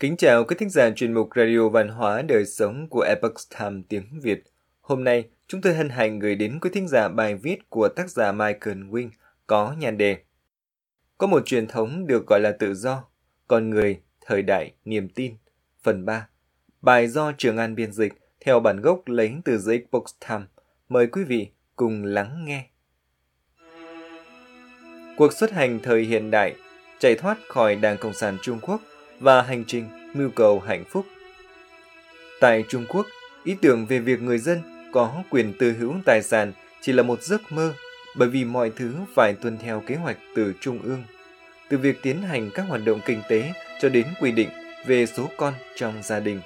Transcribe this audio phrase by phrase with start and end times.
[0.00, 3.82] Kính chào quý thính giả chuyên mục Radio Văn hóa Đời Sống của Epoch Time
[3.88, 4.42] tiếng Việt.
[4.80, 8.10] Hôm nay, chúng tôi hân hạnh gửi đến quý thính giả bài viết của tác
[8.10, 9.10] giả Michael Wing
[9.46, 10.16] có nhan đề
[11.18, 13.04] Có một truyền thống được gọi là tự do,
[13.48, 15.36] con người, thời đại, niềm tin.
[15.82, 16.28] Phần 3
[16.82, 20.44] Bài do Trường An biên dịch theo bản gốc lấy từ The Epoch Time.
[20.88, 22.66] Mời quý vị cùng lắng nghe.
[25.16, 26.54] Cuộc xuất hành thời hiện đại
[26.98, 28.80] chạy thoát khỏi Đảng Cộng sản Trung Quốc
[29.20, 31.06] và hành trình mưu cầu hạnh phúc.
[32.40, 33.06] Tại Trung Quốc,
[33.44, 34.60] ý tưởng về việc người dân
[34.92, 37.74] có quyền tư hữu tài sản chỉ là một giấc mơ
[38.16, 41.04] bởi vì mọi thứ phải tuân theo kế hoạch từ Trung ương.
[41.68, 44.48] Từ việc tiến hành các hoạt động kinh tế cho đến quy định
[44.86, 46.40] về số con trong gia đình.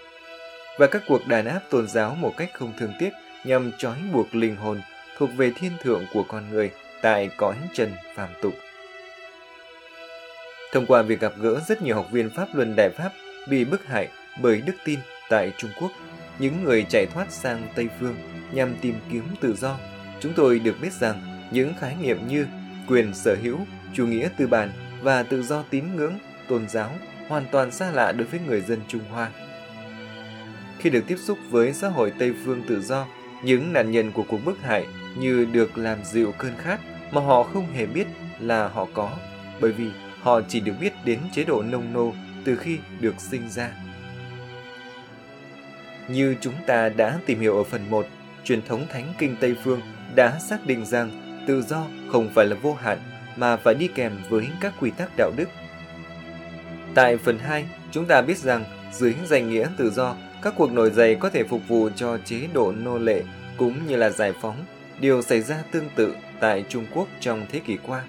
[0.78, 3.10] Và các cuộc đàn áp tôn giáo một cách không thương tiếc
[3.44, 4.80] nhằm trói buộc linh hồn
[5.18, 6.70] thuộc về thiên thượng của con người
[7.02, 8.54] tại cõi trần phàm tục.
[10.74, 13.12] Thông qua việc gặp gỡ rất nhiều học viên Pháp Luân Đại Pháp
[13.48, 14.08] bị bức hại
[14.42, 15.90] bởi đức tin tại Trung Quốc,
[16.38, 18.16] những người chạy thoát sang Tây Phương
[18.52, 19.78] nhằm tìm kiếm tự do,
[20.20, 22.46] chúng tôi được biết rằng những khái niệm như
[22.88, 23.58] quyền sở hữu,
[23.92, 24.70] chủ nghĩa tư bản
[25.02, 26.90] và tự do tín ngưỡng, tôn giáo
[27.28, 29.30] hoàn toàn xa lạ đối với người dân Trung Hoa.
[30.78, 33.06] Khi được tiếp xúc với xã hội Tây Phương tự do,
[33.44, 34.86] những nạn nhân của cuộc bức hại
[35.18, 36.80] như được làm dịu cơn khát
[37.12, 38.06] mà họ không hề biết
[38.40, 39.10] là họ có,
[39.60, 39.90] bởi vì
[40.24, 42.12] họ chỉ được biết đến chế độ nông nô
[42.44, 43.70] từ khi được sinh ra.
[46.08, 48.06] Như chúng ta đã tìm hiểu ở phần 1,
[48.44, 49.80] truyền thống Thánh Kinh Tây Phương
[50.14, 51.10] đã xác định rằng
[51.46, 52.98] tự do không phải là vô hạn
[53.36, 55.48] mà phải đi kèm với các quy tắc đạo đức.
[56.94, 60.90] Tại phần 2, chúng ta biết rằng dưới danh nghĩa tự do, các cuộc nổi
[60.90, 63.22] dậy có thể phục vụ cho chế độ nô lệ
[63.56, 64.64] cũng như là giải phóng,
[65.00, 68.02] điều xảy ra tương tự tại Trung Quốc trong thế kỷ qua.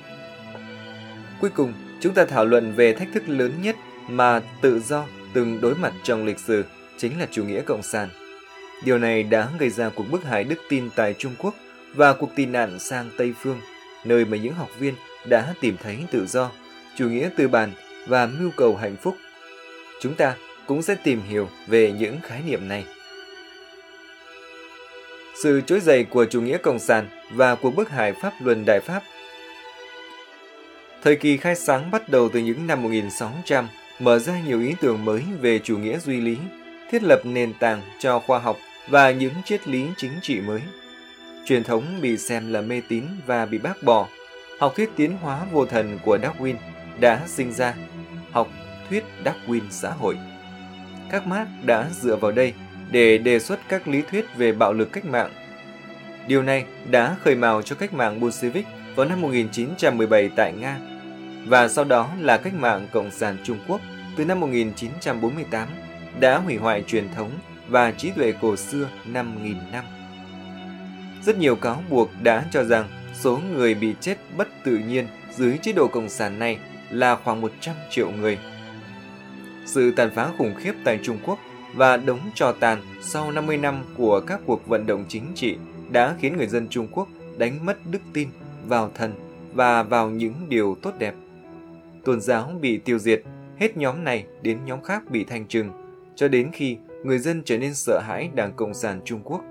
[1.42, 1.74] Cuối cùng,
[2.06, 3.76] chúng ta thảo luận về thách thức lớn nhất
[4.08, 6.64] mà tự do từng đối mặt trong lịch sử
[6.98, 8.10] chính là chủ nghĩa cộng sản.
[8.84, 11.56] Điều này đã gây ra cuộc bức hại đức tin tại Trung Quốc
[11.96, 13.62] và cuộc tị nạn sang Tây Phương,
[14.04, 14.94] nơi mà những học viên
[15.30, 16.52] đã tìm thấy tự do,
[16.98, 17.72] chủ nghĩa tư bản
[18.08, 19.16] và mưu cầu hạnh phúc.
[20.02, 20.36] Chúng ta
[20.68, 22.86] cũng sẽ tìm hiểu về những khái niệm này.
[25.44, 28.80] Sự trỗi dậy của chủ nghĩa cộng sản và cuộc bức hại pháp luân đại
[28.80, 29.04] pháp
[31.04, 33.68] Thời kỳ khai sáng bắt đầu từ những năm 1600,
[34.00, 36.38] mở ra nhiều ý tưởng mới về chủ nghĩa duy lý,
[36.92, 38.58] thiết lập nền tảng cho khoa học
[38.88, 40.62] và những triết lý chính trị mới.
[41.46, 44.08] Truyền thống bị xem là mê tín và bị bác bỏ.
[44.60, 46.56] Học thuyết tiến hóa vô thần của Darwin
[47.00, 47.76] đã sinh ra,
[48.32, 48.48] học
[48.90, 50.18] thuyết Darwin xã hội.
[51.12, 52.54] Các Marx đã dựa vào đây
[52.92, 55.32] để đề xuất các lý thuyết về bạo lực cách mạng.
[56.28, 60.80] Điều này đã khởi mào cho cách mạng Bolshevik vào năm 1917 tại Nga,
[61.48, 63.82] và sau đó là cách mạng Cộng sản Trung Quốc
[64.18, 65.68] từ năm 1948
[66.20, 67.32] đã hủy hoại truyền thống
[67.68, 69.86] và trí tuệ cổ xưa 5.000 năm.
[71.24, 75.58] Rất nhiều cáo buộc đã cho rằng số người bị chết bất tự nhiên dưới
[75.58, 76.58] chế độ Cộng sản này
[76.90, 78.38] là khoảng 100 triệu người.
[79.66, 81.40] Sự tàn phá khủng khiếp tại Trung Quốc
[81.74, 85.58] và đống trò tàn sau 50 năm của các cuộc vận động chính trị
[85.90, 87.08] đã khiến người dân Trung Quốc
[87.38, 88.30] đánh mất đức tin
[88.68, 89.14] vào thần
[89.54, 91.16] và vào những điều tốt đẹp
[92.06, 93.22] tôn giáo bị tiêu diệt,
[93.58, 95.70] hết nhóm này đến nhóm khác bị thanh trừng,
[96.16, 99.42] cho đến khi người dân trở nên sợ hãi Đảng Cộng sản Trung Quốc.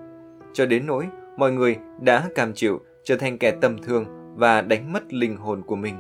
[0.53, 4.05] Cho đến nỗi mọi người đã cam chịu trở thành kẻ tầm thường
[4.37, 5.95] và đánh mất linh hồn của mình.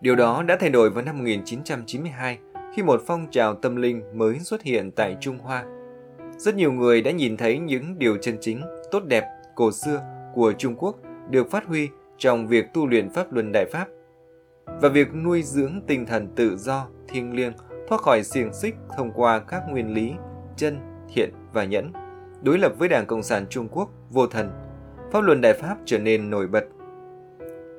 [0.00, 2.38] Điều đó đã thay đổi vào năm 1992
[2.74, 5.64] khi một phong trào tâm linh mới xuất hiện tại Trung Hoa.
[6.36, 10.52] Rất nhiều người đã nhìn thấy những điều chân chính, tốt đẹp, cổ xưa của
[10.52, 10.96] Trung Quốc
[11.30, 11.88] được phát huy
[12.18, 13.88] trong việc tu luyện pháp luân đại pháp
[14.80, 17.52] và việc nuôi dưỡng tinh thần tự do, thiêng liêng,
[17.88, 20.12] thoát khỏi xiềng xích thông qua các nguyên lý
[20.56, 20.78] chân,
[21.14, 21.92] thiện và nhẫn,
[22.42, 24.50] đối lập với Đảng Cộng sản Trung Quốc vô thần,
[25.12, 26.64] pháp luân đại pháp trở nên nổi bật.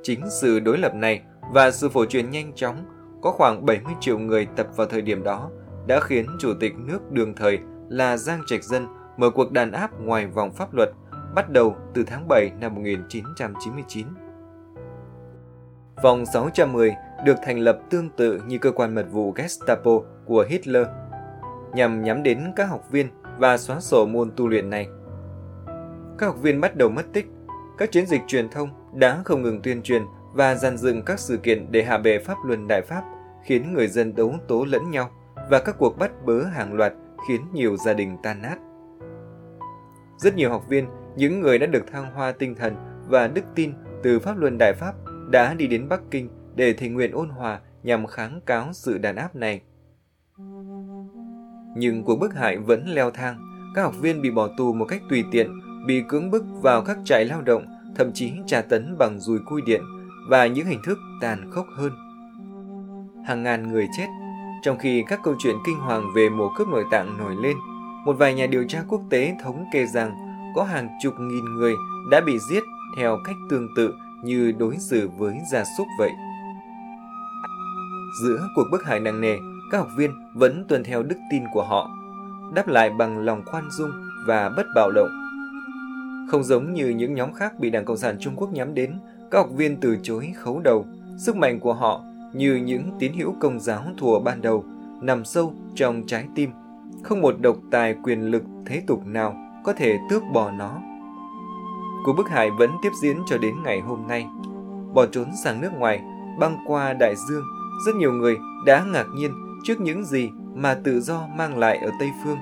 [0.03, 1.21] Chính sự đối lập này
[1.53, 2.85] và sự phổ truyền nhanh chóng
[3.21, 5.49] có khoảng 70 triệu người tập vào thời điểm đó
[5.87, 7.59] đã khiến Chủ tịch nước đương thời
[7.89, 10.89] là Giang Trạch Dân mở cuộc đàn áp ngoài vòng pháp luật
[11.35, 14.07] bắt đầu từ tháng 7 năm 1999.
[16.03, 16.95] Vòng 610
[17.25, 19.91] được thành lập tương tự như cơ quan mật vụ Gestapo
[20.25, 20.87] của Hitler,
[21.73, 24.87] nhằm nhắm đến các học viên và xóa sổ môn tu luyện này.
[26.17, 27.27] Các học viên bắt đầu mất tích,
[27.77, 30.03] các chiến dịch truyền thông đã không ngừng tuyên truyền
[30.33, 33.03] và dàn dựng các sự kiện để hạ bệ pháp luân đại pháp,
[33.43, 35.09] khiến người dân đấu tố lẫn nhau
[35.49, 36.93] và các cuộc bắt bớ hàng loạt
[37.27, 38.55] khiến nhiều gia đình tan nát.
[40.17, 40.85] Rất nhiều học viên,
[41.19, 42.75] những người đã được thăng hoa tinh thần
[43.07, 43.73] và đức tin
[44.03, 44.93] từ pháp luân đại pháp
[45.29, 49.15] đã đi đến Bắc Kinh để thỉnh nguyện ôn hòa nhằm kháng cáo sự đàn
[49.15, 49.61] áp này.
[51.75, 53.37] Nhưng cuộc bức hại vẫn leo thang.
[53.75, 55.51] Các học viên bị bỏ tù một cách tùy tiện,
[55.87, 59.61] bị cưỡng bức vào các trại lao động, thậm chí tra tấn bằng dùi cui
[59.61, 59.81] điện
[60.29, 61.91] và những hình thức tàn khốc hơn.
[63.25, 64.07] Hàng ngàn người chết,
[64.63, 67.57] trong khi các câu chuyện kinh hoàng về mùa cướp nội tạng nổi lên,
[68.05, 71.75] một vài nhà điều tra quốc tế thống kê rằng có hàng chục nghìn người
[72.11, 72.63] đã bị giết
[72.97, 73.93] theo cách tương tự
[74.23, 76.11] như đối xử với gia súc vậy.
[78.23, 79.37] Giữa cuộc bức hại nặng nề,
[79.71, 81.89] các học viên vẫn tuân theo đức tin của họ,
[82.53, 83.91] đáp lại bằng lòng khoan dung
[84.27, 85.09] và bất bạo động.
[86.29, 88.99] Không giống như những nhóm khác bị Đảng Cộng sản Trung Quốc nhắm đến,
[89.31, 90.85] các học viên từ chối khấu đầu.
[91.17, 92.01] Sức mạnh của họ
[92.33, 94.65] như những tín hữu công giáo thùa ban đầu,
[95.01, 96.49] nằm sâu trong trái tim.
[97.03, 100.71] Không một độc tài quyền lực thế tục nào có thể tước bỏ nó.
[102.05, 104.27] Cuộc bức hại vẫn tiếp diễn cho đến ngày hôm nay.
[104.93, 106.01] Bỏ trốn sang nước ngoài,
[106.39, 107.43] băng qua đại dương,
[107.85, 109.31] rất nhiều người đã ngạc nhiên
[109.63, 112.37] trước những gì mà tự do mang lại ở Tây Phương.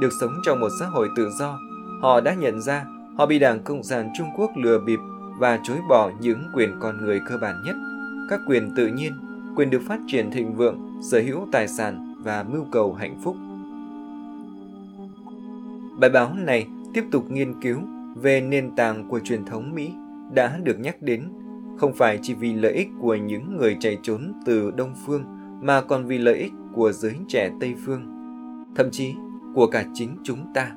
[0.00, 1.58] Được sống trong một xã hội tự do,
[2.02, 2.84] họ đã nhận ra
[3.18, 4.98] họ bị Đảng Cộng sản Trung Quốc lừa bịp
[5.38, 7.76] và chối bỏ những quyền con người cơ bản nhất,
[8.30, 9.12] các quyền tự nhiên,
[9.56, 13.36] quyền được phát triển thịnh vượng, sở hữu tài sản và mưu cầu hạnh phúc.
[16.00, 17.78] Bài báo này tiếp tục nghiên cứu
[18.14, 19.92] về nền tảng của truyền thống Mỹ
[20.34, 21.28] đã được nhắc đến
[21.78, 25.24] không phải chỉ vì lợi ích của những người chạy trốn từ Đông Phương
[25.62, 28.02] mà còn vì lợi ích của giới trẻ Tây Phương,
[28.76, 29.14] thậm chí
[29.54, 30.70] của cả chính chúng ta.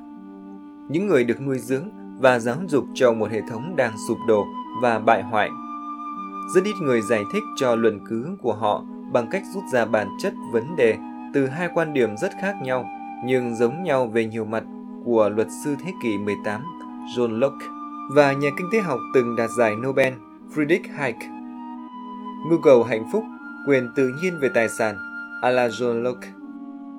[0.90, 1.88] Những người được nuôi dưỡng
[2.20, 4.44] và giáo dục trong một hệ thống đang sụp đổ
[4.82, 5.50] và bại hoại.
[6.54, 10.08] Rất ít người giải thích cho luận cứ của họ bằng cách rút ra bản
[10.22, 10.96] chất vấn đề
[11.34, 12.84] từ hai quan điểm rất khác nhau
[13.24, 14.64] nhưng giống nhau về nhiều mặt
[15.04, 16.60] của luật sư thế kỷ 18
[17.16, 17.66] John Locke
[18.14, 20.12] và nhà kinh tế học từng đạt giải Nobel
[20.54, 21.16] Friedrich Hayek.
[22.48, 23.24] Mưu cầu hạnh phúc,
[23.66, 24.96] quyền tự nhiên về tài sản,
[25.42, 26.28] à la John Locke.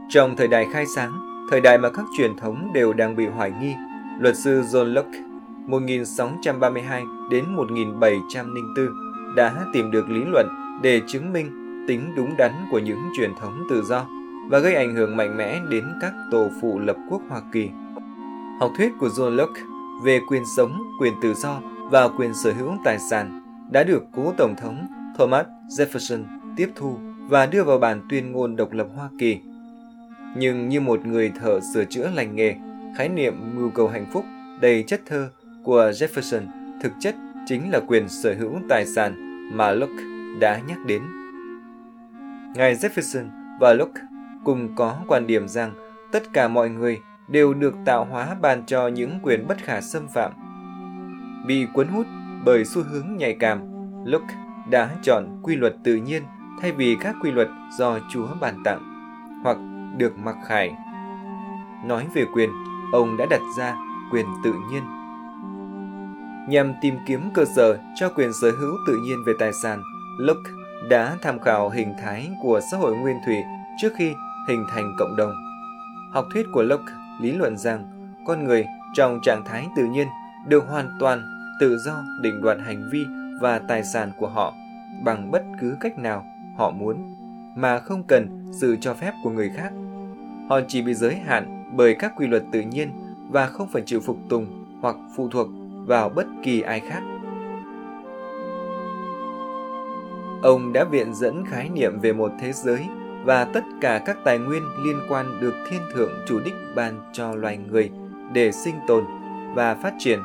[0.09, 1.11] Trong thời đại khai sáng,
[1.51, 3.73] thời đại mà các truyền thống đều đang bị hoài nghi,
[4.19, 5.19] luật sư John Locke
[5.67, 8.87] 1632 đến 1704
[9.35, 10.47] đã tìm được lý luận
[10.81, 14.05] để chứng minh tính đúng đắn của những truyền thống tự do
[14.49, 17.69] và gây ảnh hưởng mạnh mẽ đến các tổ phụ lập quốc Hoa Kỳ.
[18.59, 19.61] Học thuyết của John Locke
[20.03, 21.61] về quyền sống, quyền tự do
[21.91, 23.41] và quyền sở hữu tài sản
[23.71, 26.23] đã được cố Tổng thống Thomas Jefferson
[26.55, 26.97] tiếp thu
[27.29, 29.39] và đưa vào bản tuyên ngôn độc lập Hoa Kỳ.
[30.37, 32.55] Nhưng như một người thợ sửa chữa lành nghề,
[32.97, 34.25] khái niệm mưu cầu hạnh phúc
[34.61, 35.29] đầy chất thơ
[35.63, 36.41] của Jefferson
[36.81, 37.15] thực chất
[37.45, 39.13] chính là quyền sở hữu tài sản
[39.57, 40.03] mà Locke
[40.39, 41.01] đã nhắc đến.
[42.55, 43.25] Ngài Jefferson
[43.59, 44.01] và Locke
[44.43, 45.73] cùng có quan điểm rằng
[46.11, 50.07] tất cả mọi người đều được tạo hóa ban cho những quyền bất khả xâm
[50.07, 50.31] phạm.
[51.45, 52.07] Bị cuốn hút
[52.45, 53.59] bởi xu hướng nhạy cảm,
[54.05, 54.35] Locke
[54.69, 56.23] đã chọn quy luật tự nhiên
[56.61, 57.47] thay vì các quy luật
[57.77, 58.79] do Chúa ban tặng
[59.43, 59.57] hoặc
[59.97, 60.71] được mặc khải.
[61.85, 62.49] Nói về quyền,
[62.93, 63.75] ông đã đặt ra
[64.11, 64.83] quyền tự nhiên.
[66.49, 69.81] Nhằm tìm kiếm cơ sở cho quyền sở hữu tự nhiên về tài sản,
[70.17, 70.51] Locke
[70.89, 73.37] đã tham khảo hình thái của xã hội nguyên thủy
[73.81, 74.13] trước khi
[74.47, 75.31] hình thành cộng đồng.
[76.13, 77.85] Học thuyết của Locke lý luận rằng
[78.25, 80.07] con người trong trạng thái tự nhiên
[80.47, 81.21] được hoàn toàn
[81.59, 83.05] tự do định đoạt hành vi
[83.41, 84.53] và tài sản của họ
[85.03, 86.25] bằng bất cứ cách nào
[86.57, 87.15] họ muốn
[87.55, 89.71] mà không cần sự cho phép của người khác.
[90.49, 92.89] Họ chỉ bị giới hạn bởi các quy luật tự nhiên
[93.31, 95.47] và không phải chịu phục tùng hoặc phụ thuộc
[95.85, 97.01] vào bất kỳ ai khác.
[100.41, 102.87] Ông đã viện dẫn khái niệm về một thế giới
[103.23, 107.35] và tất cả các tài nguyên liên quan được thiên thượng chủ đích ban cho
[107.35, 107.89] loài người
[108.33, 109.03] để sinh tồn
[109.55, 110.19] và phát triển.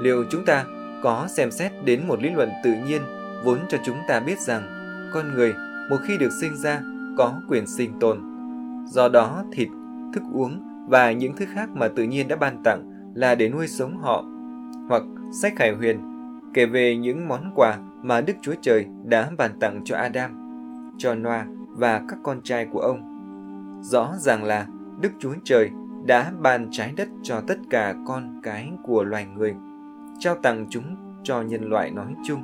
[0.00, 0.64] Liệu chúng ta
[1.02, 3.02] có xem xét đến một lý luận tự nhiên
[3.44, 4.62] vốn cho chúng ta biết rằng
[5.14, 5.54] con người
[5.90, 6.80] một khi được sinh ra
[7.18, 8.18] có quyền sinh tồn.
[8.86, 9.68] Do đó thịt,
[10.14, 13.68] thức uống và những thứ khác mà tự nhiên đã ban tặng là để nuôi
[13.68, 14.24] sống họ.
[14.88, 15.02] Hoặc
[15.42, 16.00] sách Khải Huyền
[16.54, 20.43] kể về những món quà mà Đức Chúa Trời đã ban tặng cho Adam
[20.98, 23.10] cho Noa và các con trai của ông.
[23.82, 24.66] Rõ ràng là
[25.00, 25.70] Đức Chúa Trời
[26.06, 29.54] đã ban trái đất cho tất cả con cái của loài người,
[30.18, 32.42] trao tặng chúng cho nhân loại nói chung.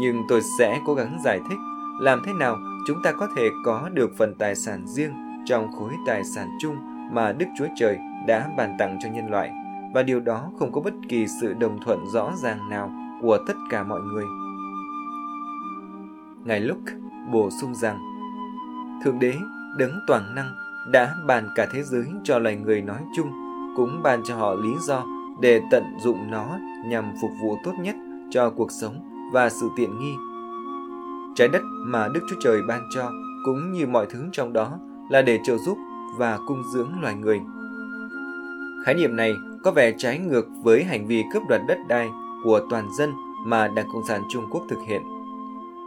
[0.00, 1.58] Nhưng tôi sẽ cố gắng giải thích
[2.00, 5.12] làm thế nào chúng ta có thể có được phần tài sản riêng
[5.44, 6.76] trong khối tài sản chung
[7.12, 9.50] mà Đức Chúa Trời đã ban tặng cho nhân loại,
[9.94, 12.92] và điều đó không có bất kỳ sự đồng thuận rõ ràng nào
[13.22, 14.24] của tất cả mọi người.
[16.44, 16.92] Ngài Luke
[17.32, 17.98] bổ sung rằng
[19.04, 19.34] Thượng Đế,
[19.76, 20.54] đấng toàn năng,
[20.92, 23.30] đã bàn cả thế giới cho loài người nói chung,
[23.76, 25.06] cũng bàn cho họ lý do
[25.40, 27.96] để tận dụng nó nhằm phục vụ tốt nhất
[28.30, 28.94] cho cuộc sống
[29.32, 30.14] và sự tiện nghi.
[31.36, 33.10] Trái đất mà Đức Chúa Trời ban cho
[33.44, 34.78] cũng như mọi thứ trong đó
[35.10, 35.78] là để trợ giúp
[36.16, 37.40] và cung dưỡng loài người.
[38.84, 42.08] Khái niệm này có vẻ trái ngược với hành vi cướp đoạt đất đai
[42.44, 43.12] của toàn dân
[43.46, 45.02] mà Đảng Cộng sản Trung Quốc thực hiện.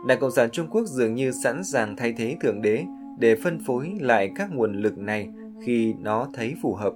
[0.07, 2.83] Đảng Cộng sản Trung Quốc dường như sẵn sàng thay thế Thượng Đế
[3.19, 5.29] để phân phối lại các nguồn lực này
[5.65, 6.93] khi nó thấy phù hợp.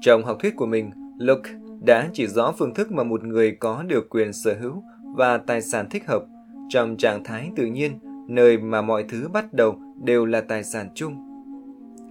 [0.00, 1.50] Trong học thuyết của mình, Locke
[1.86, 4.82] đã chỉ rõ phương thức mà một người có được quyền sở hữu
[5.16, 6.24] và tài sản thích hợp
[6.68, 10.88] trong trạng thái tự nhiên, nơi mà mọi thứ bắt đầu đều là tài sản
[10.94, 11.14] chung.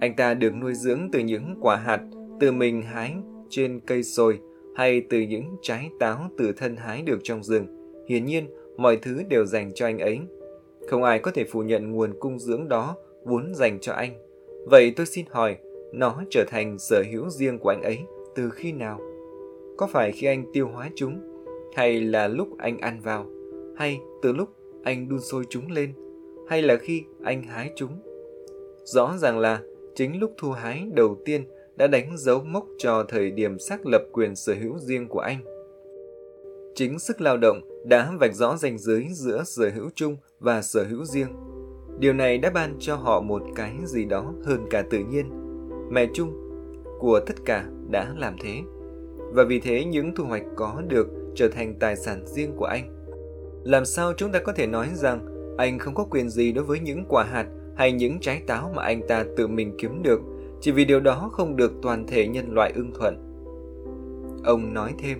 [0.00, 2.00] Anh ta được nuôi dưỡng từ những quả hạt
[2.40, 3.14] từ mình hái
[3.50, 4.38] trên cây sồi
[4.76, 7.66] hay từ những trái táo từ thân hái được trong rừng.
[8.08, 8.46] Hiển nhiên,
[8.78, 10.20] mọi thứ đều dành cho anh ấy.
[10.88, 14.12] Không ai có thể phủ nhận nguồn cung dưỡng đó vốn dành cho anh.
[14.66, 15.56] Vậy tôi xin hỏi,
[15.92, 17.98] nó trở thành sở hữu riêng của anh ấy
[18.34, 19.00] từ khi nào?
[19.76, 21.20] Có phải khi anh tiêu hóa chúng,
[21.74, 23.26] hay là lúc anh ăn vào,
[23.76, 24.48] hay từ lúc
[24.82, 25.92] anh đun sôi chúng lên,
[26.48, 27.90] hay là khi anh hái chúng?
[28.84, 29.62] Rõ ràng là
[29.94, 31.44] chính lúc thu hái đầu tiên
[31.76, 35.38] đã đánh dấu mốc cho thời điểm xác lập quyền sở hữu riêng của anh.
[36.74, 40.84] Chính sức lao động đã vạch rõ ranh giới giữa sở hữu chung và sở
[40.84, 41.28] hữu riêng.
[41.98, 45.30] Điều này đã ban cho họ một cái gì đó hơn cả tự nhiên.
[45.90, 46.32] Mẹ chung
[46.98, 48.60] của tất cả đã làm thế.
[49.32, 53.06] Và vì thế những thu hoạch có được trở thành tài sản riêng của anh.
[53.64, 55.26] Làm sao chúng ta có thể nói rằng
[55.58, 58.82] anh không có quyền gì đối với những quả hạt hay những trái táo mà
[58.82, 60.20] anh ta tự mình kiếm được
[60.60, 63.16] chỉ vì điều đó không được toàn thể nhân loại ưng thuận.
[64.44, 65.18] Ông nói thêm,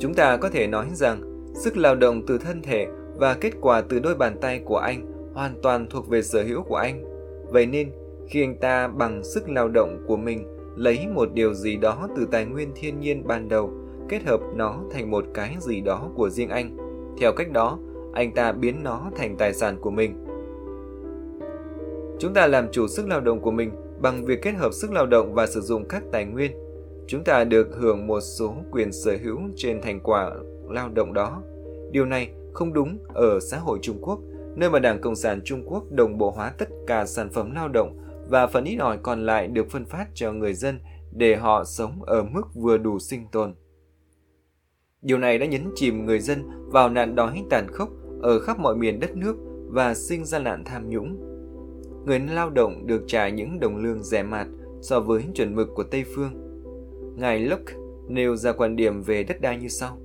[0.00, 1.20] Chúng ta có thể nói rằng
[1.54, 2.86] sức lao động từ thân thể
[3.16, 6.62] và kết quả từ đôi bàn tay của anh hoàn toàn thuộc về sở hữu
[6.62, 7.04] của anh.
[7.50, 7.90] Vậy nên,
[8.28, 10.44] khi anh ta bằng sức lao động của mình
[10.76, 13.70] lấy một điều gì đó từ tài nguyên thiên nhiên ban đầu,
[14.08, 16.76] kết hợp nó thành một cái gì đó của riêng anh.
[17.20, 17.78] Theo cách đó,
[18.12, 20.24] anh ta biến nó thành tài sản của mình.
[22.18, 25.06] Chúng ta làm chủ sức lao động của mình bằng việc kết hợp sức lao
[25.06, 26.52] động và sử dụng các tài nguyên.
[27.08, 30.30] Chúng ta được hưởng một số quyền sở hữu trên thành quả
[30.68, 31.42] lao động đó.
[31.90, 34.18] Điều này không đúng ở xã hội Trung Quốc,
[34.56, 37.68] nơi mà Đảng Cộng sản Trung Quốc đồng bộ hóa tất cả sản phẩm lao
[37.68, 37.98] động
[38.28, 40.80] và phần ít ỏi còn lại được phân phát cho người dân
[41.12, 43.54] để họ sống ở mức vừa đủ sinh tồn.
[45.02, 47.88] Điều này đã nhấn chìm người dân vào nạn đói tàn khốc
[48.22, 49.36] ở khắp mọi miền đất nước
[49.68, 51.16] và sinh ra nạn tham nhũng
[52.06, 54.46] người lao động được trả những đồng lương rẻ mạt
[54.80, 56.47] so với chuẩn mực của Tây Phương.
[57.18, 57.74] Ngài Locke
[58.08, 59.98] nêu ra quan điểm về đất đai như sau.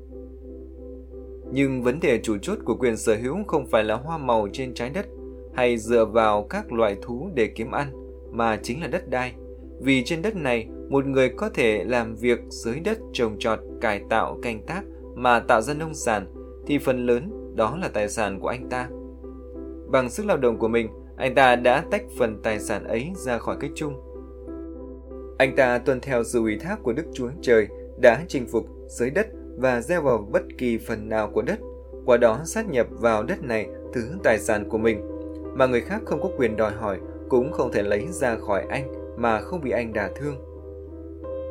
[1.52, 4.74] Nhưng vấn đề chủ chốt của quyền sở hữu không phải là hoa màu trên
[4.74, 5.06] trái đất
[5.54, 7.88] hay dựa vào các loại thú để kiếm ăn,
[8.32, 9.34] mà chính là đất đai.
[9.82, 14.02] Vì trên đất này, một người có thể làm việc dưới đất trồng trọt, cải
[14.10, 14.84] tạo, canh tác
[15.16, 16.28] mà tạo ra nông sản,
[16.68, 18.90] thì phần lớn đó là tài sản của anh ta.
[19.92, 23.38] Bằng sức lao động của mình, anh ta đã tách phần tài sản ấy ra
[23.38, 23.94] khỏi cái chung.
[25.38, 27.68] Anh ta tuân theo sự ủy thác của Đức Chúa Trời
[28.02, 31.60] đã chinh phục dưới đất và gieo vào bất kỳ phần nào của đất,
[32.06, 35.02] qua đó sát nhập vào đất này thứ tài sản của mình,
[35.56, 37.00] mà người khác không có quyền đòi hỏi
[37.30, 40.36] cũng không thể lấy ra khỏi anh mà không bị anh đả thương.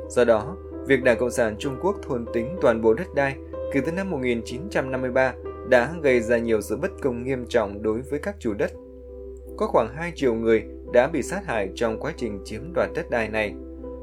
[0.08, 3.36] Do đó, việc Đảng Cộng sản Trung Quốc thôn tính toàn bộ đất đai
[3.72, 5.34] kể từ năm 1953
[5.68, 8.72] đã gây ra nhiều sự bất công nghiêm trọng đối với các chủ đất
[9.56, 13.10] có khoảng 2 triệu người đã bị sát hại trong quá trình chiếm đoạt đất
[13.10, 13.54] đai này.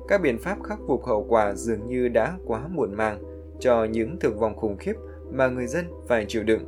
[0.09, 3.19] Các biện pháp khắc phục hậu quả dường như đã quá muộn màng
[3.59, 4.93] cho những thương vong khủng khiếp
[5.31, 6.61] mà người dân phải chịu đựng.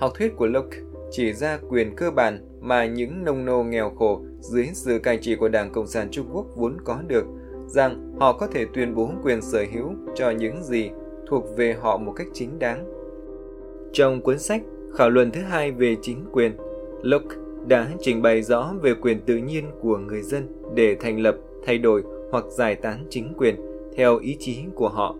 [0.00, 0.78] Học thuyết của Locke
[1.10, 5.36] chỉ ra quyền cơ bản mà những nông nô nghèo khổ dưới sự cai trị
[5.36, 7.24] của Đảng Cộng sản Trung Quốc vốn có được,
[7.66, 10.90] rằng họ có thể tuyên bố quyền sở hữu cho những gì
[11.26, 12.84] thuộc về họ một cách chính đáng.
[13.92, 14.62] Trong cuốn sách
[14.94, 16.52] Khảo luận thứ hai về chính quyền,
[17.02, 17.36] Locke
[17.68, 21.78] đã trình bày rõ về quyền tự nhiên của người dân để thành lập, thay
[21.78, 23.56] đổi hoặc giải tán chính quyền
[23.96, 25.16] theo ý chí của họ.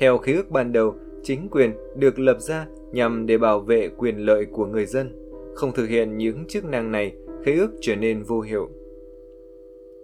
[0.00, 4.16] Theo khế ước ban đầu, chính quyền được lập ra nhằm để bảo vệ quyền
[4.16, 5.12] lợi của người dân.
[5.54, 7.14] Không thực hiện những chức năng này,
[7.44, 8.68] khế ước trở nên vô hiệu.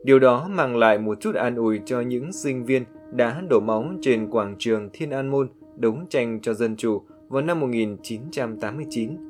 [0.05, 3.85] Điều đó mang lại một chút an ủi cho những sinh viên đã đổ máu
[4.01, 9.30] trên quảng trường Thiên An Môn đấu tranh cho dân chủ vào năm 1989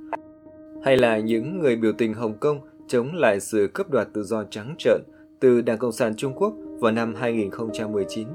[0.83, 4.45] hay là những người biểu tình Hồng Kông chống lại sự cướp đoạt tự do
[4.51, 5.01] trắng trợn
[5.41, 8.29] từ Đảng Cộng sản Trung Quốc vào năm 2019,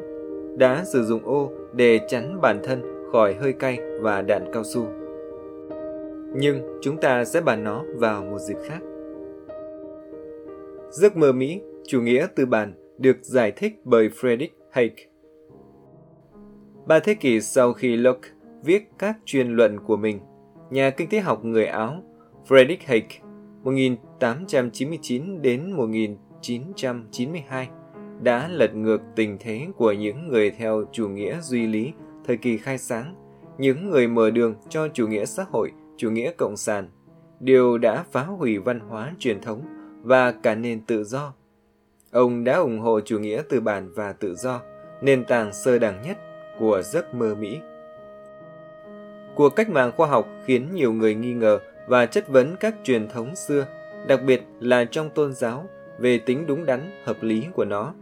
[0.58, 4.88] đã sử dụng ô để chắn bản thân khỏi hơi cay và đạn cao su.
[6.36, 8.80] Nhưng chúng ta sẽ bàn nó vào một dịp khác.
[10.92, 15.12] Giấc mơ Mỹ, chủ nghĩa tư bản, được giải thích bởi Friedrich Hayek.
[16.86, 18.30] Ba thế kỷ sau khi Locke
[18.64, 20.20] viết các chuyên luận của mình,
[20.70, 22.04] nhà kinh tế học người Áo
[22.48, 23.22] Friedrich Hayek
[23.64, 27.70] 1899 đến 1992
[28.22, 31.94] đã lật ngược tình thế của những người theo chủ nghĩa duy lý
[32.26, 33.16] thời kỳ khai sáng,
[33.58, 36.90] những người mở đường cho chủ nghĩa xã hội, chủ nghĩa cộng sản,
[37.40, 39.62] điều đã phá hủy văn hóa truyền thống
[40.04, 41.34] và cả nền tự do.
[42.12, 44.62] Ông đã ủng hộ chủ nghĩa tư bản và tự do,
[45.02, 46.18] nền tảng sơ đẳng nhất
[46.60, 47.60] của giấc mơ Mỹ.
[49.36, 53.08] Cuộc cách mạng khoa học khiến nhiều người nghi ngờ và chất vấn các truyền
[53.08, 53.66] thống xưa,
[54.08, 55.66] đặc biệt là trong tôn giáo,
[56.00, 57.94] về tính đúng đắn, hợp lý của nó.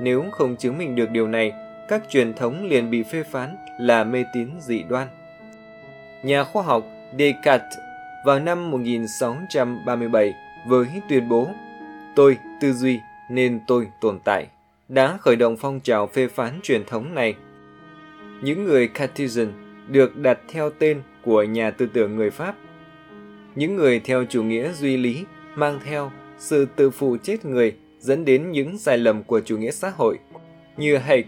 [0.00, 1.52] Nếu không chứng minh được điều này,
[1.88, 5.08] các truyền thống liền bị phê phán là mê tín dị đoan.
[6.24, 6.84] Nhà khoa học
[7.18, 7.78] Descartes
[8.26, 10.34] vào năm 1637
[10.68, 11.48] với tuyên bố
[12.16, 14.46] Tôi tư duy nên tôi tồn tại,
[14.88, 17.34] đã khởi động phong trào phê phán truyền thống này.
[18.42, 19.52] Những người Cartesian
[19.88, 22.54] được đặt theo tên của nhà tư tưởng người Pháp.
[23.54, 28.24] Những người theo chủ nghĩa duy lý mang theo sự tự phụ chết người dẫn
[28.24, 30.18] đến những sai lầm của chủ nghĩa xã hội.
[30.76, 31.26] Như Hayek,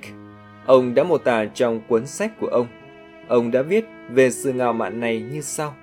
[0.67, 2.67] ông đã mô tả trong cuốn sách của ông.
[3.29, 5.75] Ông đã viết về sự ngạo mạn này như sau.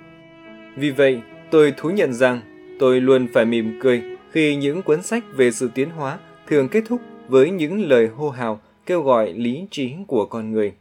[0.78, 1.22] Vì vậy,
[1.52, 2.42] tôi thú nhận rằng
[2.80, 6.84] tôi luôn phải mỉm cười khi những cuốn sách về sự tiến hóa thường kết
[6.88, 10.74] thúc với những lời hô hào kêu gọi lý trí của con người.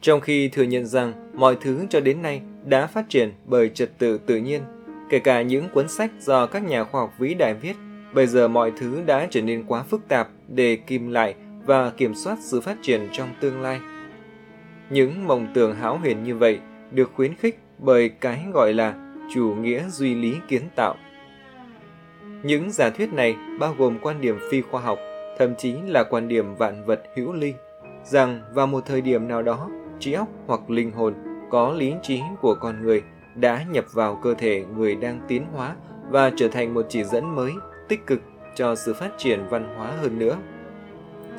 [0.00, 3.98] Trong khi thừa nhận rằng mọi thứ cho đến nay đã phát triển bởi trật
[3.98, 4.62] tự tự nhiên,
[5.10, 7.76] kể cả những cuốn sách do các nhà khoa học vĩ đại viết,
[8.14, 11.34] bây giờ mọi thứ đã trở nên quá phức tạp để kìm lại
[11.66, 13.80] và kiểm soát sự phát triển trong tương lai.
[14.90, 16.58] Những mộng tưởng hão huyền như vậy
[16.90, 18.94] được khuyến khích bởi cái gọi là
[19.34, 20.94] chủ nghĩa duy lý kiến tạo.
[22.42, 24.98] Những giả thuyết này bao gồm quan điểm phi khoa học,
[25.38, 27.56] thậm chí là quan điểm vạn vật hữu linh,
[28.04, 31.14] rằng vào một thời điểm nào đó, trí óc hoặc linh hồn
[31.50, 33.02] có lý trí của con người
[33.34, 35.74] đã nhập vào cơ thể người đang tiến hóa
[36.10, 37.52] và trở thành một chỉ dẫn mới,
[37.88, 38.20] tích cực
[38.54, 40.36] cho sự phát triển văn hóa hơn nữa.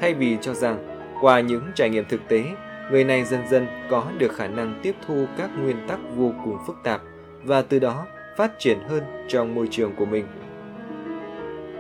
[0.02, 2.44] Thay vì cho rằng, qua những trải nghiệm thực tế,
[2.92, 6.58] người này dần dần có được khả năng tiếp thu các nguyên tắc vô cùng
[6.68, 7.02] phức tạp
[7.44, 8.06] và từ đó
[8.38, 10.26] phát triển hơn trong môi trường của mình.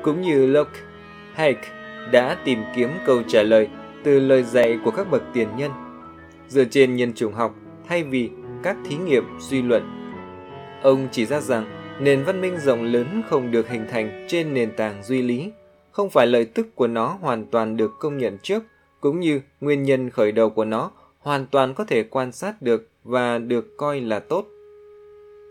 [0.04, 0.80] Cũng như Locke,
[1.34, 1.60] Hayek
[2.12, 3.69] đã tìm kiếm câu trả lời
[4.04, 5.71] từ lời dạy của các bậc tiền nhân
[6.47, 7.56] dựa trên nhân chủng học
[7.88, 8.30] thay vì
[8.63, 9.94] các thí nghiệm suy luận.
[10.86, 11.65] Ông chỉ ra rằng
[12.00, 15.52] nền văn minh rộng lớn không được hình thành trên nền tảng duy lý,
[15.91, 18.63] không phải lợi tức của nó hoàn toàn được công nhận trước,
[19.02, 22.89] cũng như nguyên nhân khởi đầu của nó hoàn toàn có thể quan sát được
[23.04, 24.48] và được coi là tốt.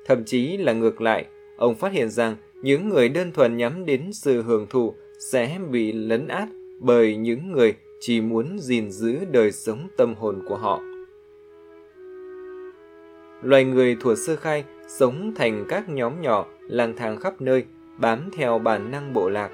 [0.07, 1.25] Thậm chí là ngược lại,
[1.59, 4.94] ông phát hiện rằng những người đơn thuần nhắm đến sự hưởng thụ
[5.33, 6.49] sẽ bị lấn át
[6.81, 10.81] bởi những người chỉ muốn gìn giữ đời sống tâm hồn của họ.
[13.44, 17.64] Loài người thuở sơ khai sống thành các nhóm nhỏ lang thang khắp nơi,
[17.98, 19.50] bám theo bản năng bộ lạc,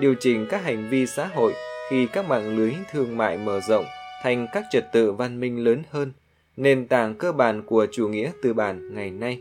[0.00, 1.52] điều chỉnh các hành vi xã hội
[1.90, 3.84] khi các mạng lưới thương mại mở rộng
[4.22, 6.12] thành các trật tự văn minh lớn hơn,
[6.56, 9.40] nền tảng cơ bản của chủ nghĩa tư bản ngày nay.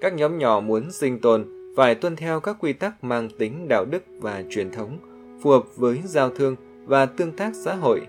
[0.00, 1.44] Các nhóm nhỏ muốn sinh tồn
[1.76, 4.98] phải tuân theo các quy tắc mang tính đạo đức và truyền thống,
[5.42, 8.00] phù hợp với giao thương và tương tác xã hội.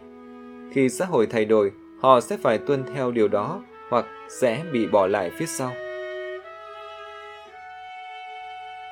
[0.73, 3.61] Khi xã hội thay đổi, họ sẽ phải tuân theo điều đó
[4.29, 5.71] sẽ bị bỏ lại phía sau.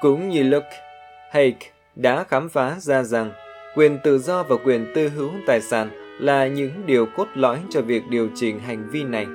[0.01, 0.81] Cũng như Locke,
[1.31, 1.57] Hayek
[1.95, 3.31] đã khám phá ra rằng
[3.75, 7.81] quyền tự do và quyền tư hữu tài sản là những điều cốt lõi cho
[7.81, 9.25] việc điều chỉnh hành vi này.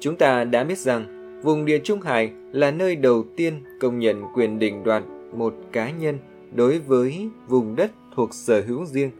[0.00, 4.24] Chúng ta đã biết rằng vùng địa Trung Hải là nơi đầu tiên công nhận
[4.34, 5.02] quyền định đoạt
[5.34, 6.18] một cá nhân
[6.54, 9.10] đối với vùng đất thuộc sở hữu riêng,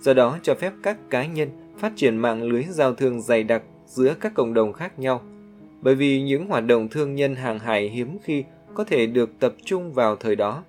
[0.00, 3.62] do đó cho phép các cá nhân phát triển mạng lưới giao thương dày đặc
[3.90, 5.20] giữa các cộng đồng khác nhau.
[5.82, 9.54] Bởi vì những hoạt động thương nhân hàng hải hiếm khi có thể được tập
[9.64, 10.64] trung vào thời đó.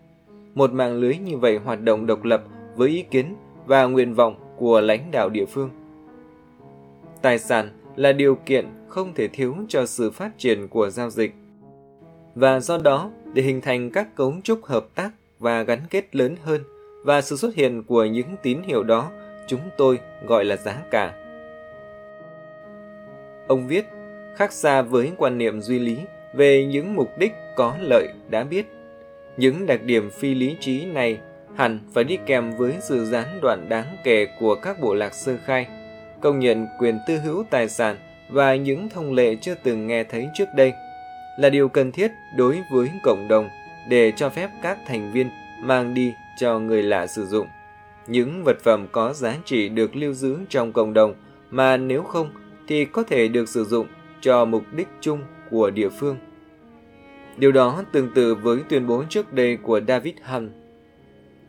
[0.55, 2.43] Một mạng lưới như vậy hoạt động độc lập
[2.75, 5.69] với ý kiến và nguyện vọng của lãnh đạo địa phương.
[7.21, 11.33] Tài sản là điều kiện không thể thiếu cho sự phát triển của giao dịch.
[12.35, 16.35] Và do đó, để hình thành các cấu trúc hợp tác và gắn kết lớn
[16.43, 16.61] hơn
[17.05, 19.11] và sự xuất hiện của những tín hiệu đó,
[19.47, 21.20] chúng tôi gọi là giá cả.
[23.51, 23.85] Ông viết,
[24.35, 25.97] khác xa với quan niệm duy lý
[26.33, 28.65] về những mục đích có lợi đã biết.
[29.37, 31.17] Những đặc điểm phi lý trí này
[31.55, 35.37] hẳn phải đi kèm với sự gián đoạn đáng kể của các bộ lạc sơ
[35.45, 35.67] khai,
[36.21, 37.97] công nhận quyền tư hữu tài sản
[38.29, 40.73] và những thông lệ chưa từng nghe thấy trước đây
[41.37, 43.49] là điều cần thiết đối với cộng đồng
[43.89, 47.47] để cho phép các thành viên mang đi cho người lạ sử dụng.
[48.07, 51.15] Những vật phẩm có giá trị được lưu giữ trong cộng đồng
[51.49, 52.29] mà nếu không
[52.71, 53.87] thì có thể được sử dụng
[54.21, 56.17] cho mục đích chung của địa phương.
[57.37, 60.51] Điều đó tương tự với tuyên bố trước đây của David Hunt.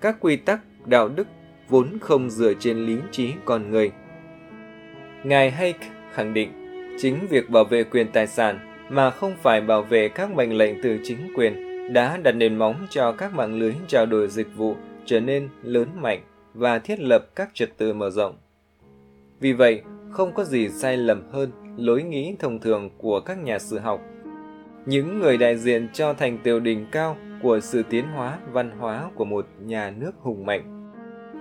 [0.00, 1.26] Các quy tắc đạo đức
[1.68, 3.92] vốn không dựa trên lý trí con người.
[5.24, 6.50] Ngài Hake khẳng định
[6.98, 10.82] chính việc bảo vệ quyền tài sản mà không phải bảo vệ các mệnh lệnh
[10.82, 14.76] từ chính quyền đã đặt nền móng cho các mạng lưới trao đổi dịch vụ
[15.04, 16.20] trở nên lớn mạnh
[16.54, 18.36] và thiết lập các trật tự mở rộng.
[19.40, 19.82] Vì vậy,
[20.12, 24.00] không có gì sai lầm hơn lối nghĩ thông thường của các nhà sử học.
[24.86, 29.10] Những người đại diện cho thành tựu đỉnh cao của sự tiến hóa văn hóa
[29.14, 30.92] của một nhà nước hùng mạnh.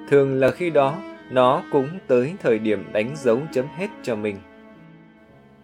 [0.09, 0.97] Thường là khi đó,
[1.31, 4.37] nó cũng tới thời điểm đánh dấu chấm hết cho mình.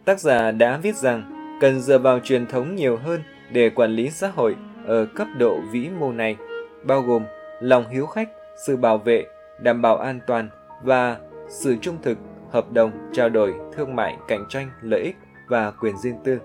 [0.06, 4.10] Tác giả đã viết rằng cần dựa vào truyền thống nhiều hơn để quản lý
[4.10, 6.38] xã hội ở cấp độ vĩ mô này,
[6.84, 7.24] bao gồm
[7.62, 8.30] lòng hiếu khách,
[8.67, 9.26] sự bảo vệ,
[9.62, 10.50] đảm bảo an toàn
[10.84, 11.17] và
[11.50, 12.17] sự trung thực,
[12.52, 15.16] hợp đồng, trao đổi, thương mại, cạnh tranh, lợi ích
[15.48, 16.40] và quyền riêng tư.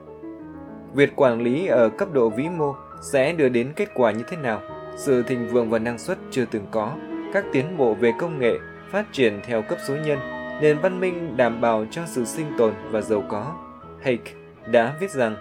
[0.95, 2.75] Việc quản lý ở cấp độ vĩ mô
[3.13, 4.61] sẽ đưa đến kết quả như thế nào?
[4.97, 6.97] Sự thịnh vượng và năng suất chưa từng có,
[7.33, 8.55] các tiến bộ về công nghệ
[8.91, 10.19] phát triển theo cấp số nhân,
[10.61, 13.55] nền văn minh đảm bảo cho sự sinh tồn và giàu có.
[14.03, 14.33] Hake
[14.67, 15.37] đã viết rằng,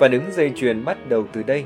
[0.00, 1.64] phản ứng dây chuyền bắt đầu từ đây.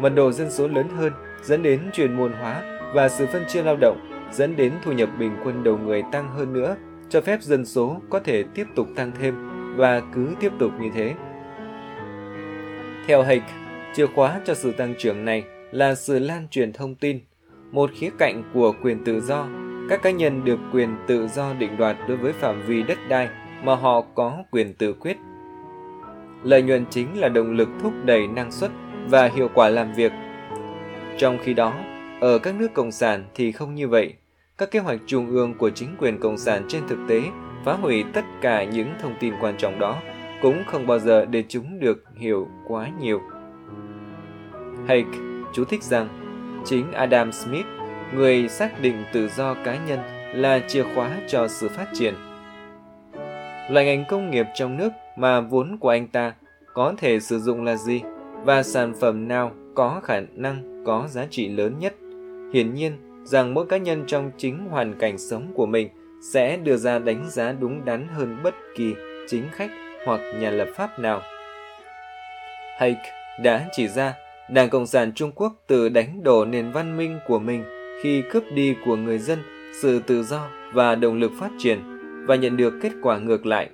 [0.00, 1.12] Mật độ dân số lớn hơn
[1.42, 2.62] dẫn đến truyền môn hóa
[2.94, 4.00] và sự phân chia lao động
[4.32, 6.76] dẫn đến thu nhập bình quân đầu người tăng hơn nữa,
[7.10, 9.34] cho phép dân số có thể tiếp tục tăng thêm
[9.76, 11.14] và cứ tiếp tục như thế.
[13.06, 13.52] Theo Hake,
[13.94, 17.20] chìa khóa cho sự tăng trưởng này là sự lan truyền thông tin,
[17.72, 19.46] một khía cạnh của quyền tự do.
[19.88, 23.28] Các cá nhân được quyền tự do định đoạt đối với phạm vi đất đai
[23.64, 25.16] mà họ có quyền tự quyết.
[26.42, 28.70] Lợi nhuận chính là động lực thúc đẩy năng suất
[29.08, 30.12] và hiệu quả làm việc.
[31.18, 31.74] Trong khi đó,
[32.20, 34.14] ở các nước cộng sản thì không như vậy.
[34.60, 37.22] Các kế hoạch trung ương của chính quyền cộng sản trên thực tế
[37.64, 40.02] phá hủy tất cả những thông tin quan trọng đó,
[40.42, 43.20] cũng không bao giờ để chúng được hiểu quá nhiều.
[44.88, 45.06] Hayek
[45.52, 46.08] chú thích rằng,
[46.64, 47.66] chính Adam Smith,
[48.14, 49.98] người xác định tự do cá nhân
[50.34, 52.14] là chìa khóa cho sự phát triển.
[53.70, 56.34] Loại ngành công nghiệp trong nước mà vốn của anh ta
[56.74, 58.02] có thể sử dụng là gì
[58.44, 61.94] và sản phẩm nào có khả năng có giá trị lớn nhất
[62.52, 65.88] Hiển nhiên rằng mỗi cá nhân trong chính hoàn cảnh sống của mình
[66.32, 68.94] sẽ đưa ra đánh giá đúng đắn hơn bất kỳ
[69.28, 69.70] chính khách
[70.06, 71.20] hoặc nhà lập pháp nào.
[72.78, 74.14] Hake đã chỉ ra
[74.50, 77.64] Đảng Cộng sản Trung Quốc tự đánh đổ nền văn minh của mình
[78.02, 79.38] khi cướp đi của người dân
[79.82, 81.78] sự tự do và động lực phát triển
[82.26, 83.70] và nhận được kết quả ngược lại.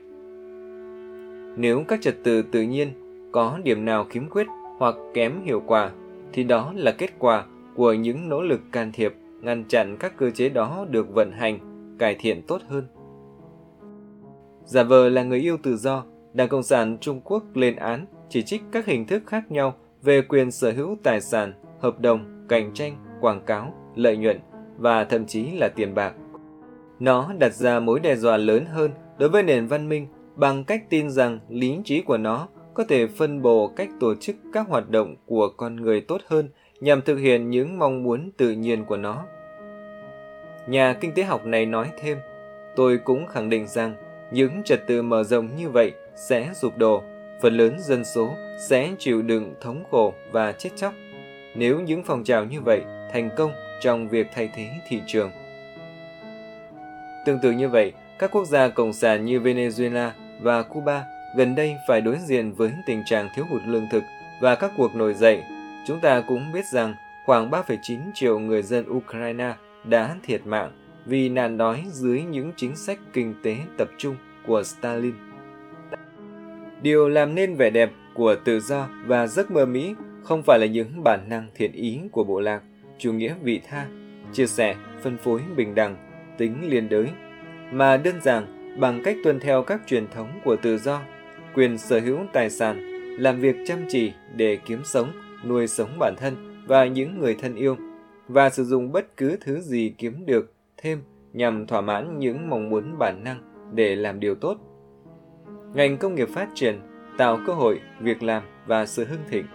[1.56, 2.88] Nếu các trật tự tự nhiên
[3.32, 4.46] có điểm nào khiếm khuyết
[4.78, 5.90] hoặc kém hiệu quả,
[6.32, 9.14] thì đó là kết quả của những nỗ lực can thiệp
[9.46, 11.58] ngăn chặn các cơ chế đó được vận hành,
[11.98, 12.86] cải thiện tốt hơn.
[14.64, 18.42] Giả vờ là người yêu tự do, Đảng Cộng sản Trung Quốc lên án chỉ
[18.42, 22.74] trích các hình thức khác nhau về quyền sở hữu tài sản, hợp đồng, cạnh
[22.74, 24.40] tranh, quảng cáo, lợi nhuận
[24.78, 26.14] và thậm chí là tiền bạc.
[27.00, 30.06] Nó đặt ra mối đe dọa lớn hơn đối với nền văn minh
[30.36, 34.36] bằng cách tin rằng lý trí của nó có thể phân bổ cách tổ chức
[34.52, 36.48] các hoạt động của con người tốt hơn
[36.80, 39.24] nhằm thực hiện những mong muốn tự nhiên của nó.
[40.66, 42.18] Nhà kinh tế học này nói thêm,
[42.76, 43.94] tôi cũng khẳng định rằng
[44.30, 47.02] những trật tự mở rộng như vậy sẽ sụp đổ,
[47.42, 48.34] phần lớn dân số
[48.68, 50.94] sẽ chịu đựng thống khổ và chết chóc
[51.54, 52.80] nếu những phong trào như vậy
[53.12, 55.30] thành công trong việc thay thế thị trường.
[57.26, 61.04] Tương tự như vậy, các quốc gia cộng sản như Venezuela và Cuba
[61.36, 64.02] gần đây phải đối diện với tình trạng thiếu hụt lương thực
[64.40, 65.42] và các cuộc nổi dậy
[65.86, 66.94] Chúng ta cũng biết rằng
[67.26, 69.54] khoảng 3,9 triệu người dân Ukraine
[69.88, 70.70] đã thiệt mạng
[71.06, 75.14] vì nạn đói dưới những chính sách kinh tế tập trung của Stalin.
[76.82, 80.66] Điều làm nên vẻ đẹp của tự do và giấc mơ Mỹ không phải là
[80.66, 82.62] những bản năng thiện ý của bộ lạc,
[82.98, 83.86] chủ nghĩa vị tha,
[84.32, 85.96] chia sẻ, phân phối bình đẳng,
[86.38, 87.08] tính liên đới,
[87.72, 91.00] mà đơn giản bằng cách tuân theo các truyền thống của tự do,
[91.54, 92.80] quyền sở hữu tài sản,
[93.18, 95.12] làm việc chăm chỉ để kiếm sống
[95.44, 97.76] nuôi sống bản thân và những người thân yêu
[98.28, 102.70] và sử dụng bất cứ thứ gì kiếm được thêm nhằm thỏa mãn những mong
[102.70, 103.42] muốn bản năng
[103.74, 104.56] để làm điều tốt.
[105.74, 106.80] Ngành công nghiệp phát triển,
[107.18, 109.46] tạo cơ hội, việc làm và sự hưng thịnh.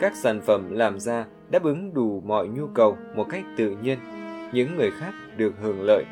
[0.00, 3.98] Các sản phẩm làm ra đáp ứng đủ mọi nhu cầu một cách tự nhiên,
[4.52, 6.04] những người khác được hưởng lợi.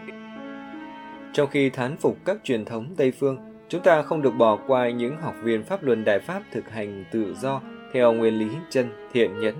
[1.32, 3.38] Trong khi thán phục các truyền thống Tây phương,
[3.68, 7.04] chúng ta không được bỏ qua những học viên pháp luân đại pháp thực hành
[7.12, 7.60] tự do
[7.92, 9.54] theo nguyên lý chân, thiện nhẫn,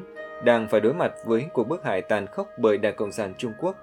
[0.44, 3.52] đang phải đối mặt với cuộc bức hại tàn khốc bởi Đảng Cộng sản Trung
[3.61, 3.76] Quốc.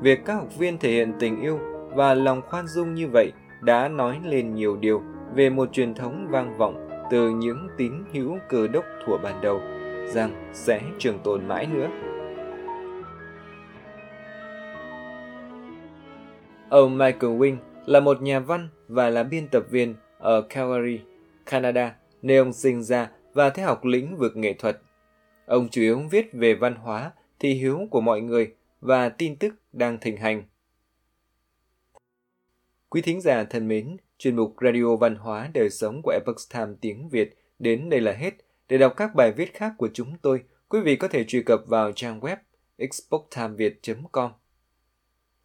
[0.00, 1.58] Việc các học viên thể hiện tình yêu
[1.94, 5.02] và lòng khoan dung như vậy đã nói lên nhiều điều
[5.34, 9.60] về một truyền thống vang vọng từ những tín hữu cơ đốc thuở ban đầu
[10.06, 11.88] rằng sẽ trường tồn mãi nữa.
[16.68, 21.00] Ông Michael Wing là một nhà văn và là biên tập viên ở Calgary,
[21.46, 24.80] Canada, nơi ông sinh ra và theo học lĩnh vực nghệ thuật.
[25.46, 29.54] Ông chủ yếu viết về văn hóa, thị hiếu của mọi người và tin tức
[29.72, 30.42] đang thịnh hành.
[32.88, 36.76] Quý thính giả thân mến, chuyên mục Radio Văn hóa Đời Sống của Epoch Times
[36.80, 38.34] tiếng Việt đến đây là hết.
[38.68, 41.60] Để đọc các bài viết khác của chúng tôi, quý vị có thể truy cập
[41.66, 42.36] vào trang web
[42.76, 44.30] expochtimeviet.com.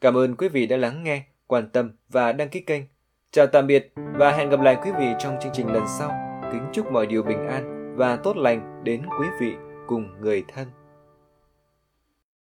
[0.02, 2.84] Cảm ơn quý vị đã lắng nghe, quan tâm và đăng ký kênh.
[3.32, 6.10] Chào tạm biệt và hẹn gặp lại quý vị trong chương trình lần sau.
[6.52, 10.67] Kính chúc mọi điều bình an và tốt lành đến quý vị cùng người thân.